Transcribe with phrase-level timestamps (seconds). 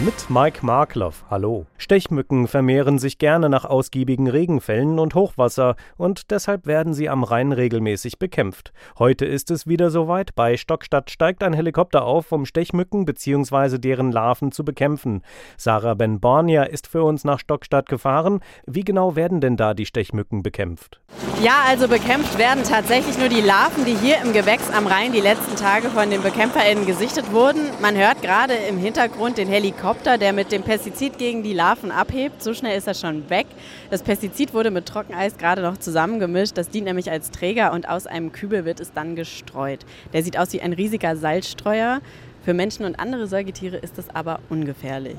[0.00, 1.22] Mit Mike Markloff.
[1.28, 1.66] Hallo.
[1.76, 7.52] Stechmücken vermehren sich gerne nach ausgiebigen Regenfällen und Hochwasser und deshalb werden sie am Rhein
[7.52, 8.72] regelmäßig bekämpft.
[8.98, 10.34] Heute ist es wieder soweit.
[10.34, 13.76] Bei Stockstadt steigt ein Helikopter auf, um Stechmücken bzw.
[13.76, 15.20] deren Larven zu bekämpfen.
[15.58, 18.40] Sarah Ben-Bornia ist für uns nach Stockstadt gefahren.
[18.66, 21.02] Wie genau werden denn da die Stechmücken bekämpft?
[21.42, 25.20] Ja, also bekämpft werden tatsächlich nur die Larven, die hier im Gewächs am Rhein die
[25.20, 27.60] letzten Tage von den BekämpferInnen gesichtet wurden.
[27.82, 29.81] Man hört gerade im Hintergrund den Helikopter,
[30.20, 32.40] der mit dem Pestizid gegen die Larven abhebt.
[32.40, 33.46] So schnell ist er schon weg.
[33.90, 36.56] Das Pestizid wurde mit Trockeneis gerade noch zusammengemischt.
[36.56, 39.80] Das dient nämlich als Träger und aus einem Kübel wird es dann gestreut.
[40.12, 42.00] Der sieht aus wie ein riesiger Salzstreuer.
[42.44, 45.16] Für Menschen und andere Säugetiere ist das aber ungefährlich.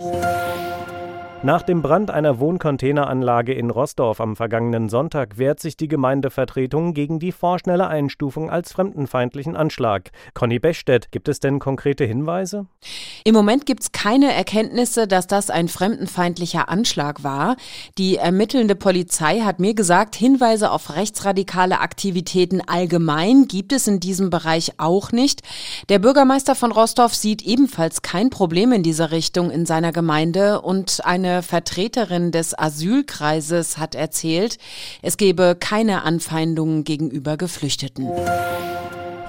[1.46, 7.20] Nach dem Brand einer Wohncontaineranlage in Rossdorf am vergangenen Sonntag wehrt sich die Gemeindevertretung gegen
[7.20, 10.12] die vorschnelle Einstufung als fremdenfeindlichen Anschlag.
[10.35, 12.68] Conny Bechstedt, gibt es denn konkrete Hinweise?
[13.26, 17.57] Im Moment gibt es keine Erkenntnisse, dass das ein fremdenfeindlicher Anschlag war.
[17.98, 24.30] Die ermittelnde Polizei hat mir gesagt, Hinweise auf rechtsradikale Aktivitäten allgemein gibt es in diesem
[24.30, 25.41] Bereich auch nicht.
[25.90, 31.02] Der Bürgermeister von Rossdorf sieht ebenfalls kein Problem in dieser Richtung in seiner Gemeinde und
[31.04, 34.57] eine Vertreterin des Asylkreises hat erzählt,
[35.01, 38.07] es gebe keine Anfeindungen gegenüber Geflüchteten.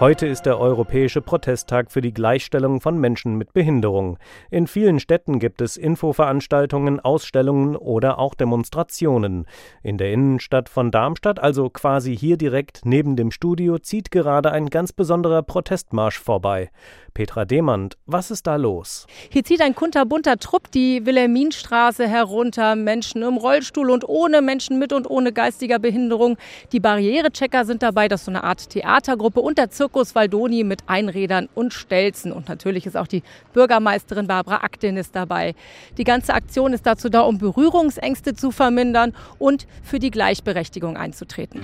[0.05, 4.19] Heute ist der Europäische Protesttag für die Gleichstellung von Menschen mit Behinderung.
[4.51, 9.47] In vielen Städten gibt es Infoveranstaltungen, Ausstellungen oder auch Demonstrationen.
[9.83, 14.69] In der Innenstadt von Darmstadt, also quasi hier direkt neben dem Studio, zieht gerade ein
[14.69, 16.71] ganz besonderer Protestmarsch vorbei.
[17.15, 19.07] Petra Demand, was ist da los?
[19.31, 22.77] Hier zieht ein kunterbunter Trupp die Wilhelminstraße herunter.
[22.77, 26.37] Menschen im Rollstuhl und ohne Menschen mit und ohne geistiger Behinderung.
[26.73, 30.83] Die Barrierechecker sind dabei, das ist so eine Art Theatergruppe und der Zirkus Waldoni mit
[30.87, 32.33] Einrädern und Stelzen.
[32.33, 35.55] Und natürlich ist auch die Bürgermeisterin Barbara Aktin ist dabei.
[35.97, 41.61] Die ganze Aktion ist dazu da, um Berührungsängste zu vermindern und für die Gleichberechtigung einzutreten.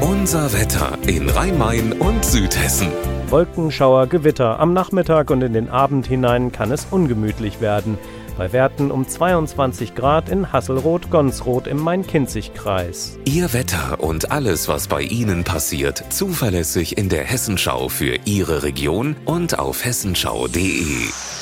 [0.00, 2.88] Unser Wetter in Rhein-Main und Südhessen.
[3.28, 4.60] Wolkenschauer, Gewitter.
[4.60, 7.98] Am Nachmittag und in den Abend hinein kann es ungemütlich werden.
[8.36, 13.18] Bei Werten um 22 Grad in Hasselroth-Gonsroth im Main-Kinzig-Kreis.
[13.24, 19.16] Ihr Wetter und alles, was bei Ihnen passiert, zuverlässig in der Hessenschau für Ihre Region
[19.24, 21.35] und auf hessenschau.de.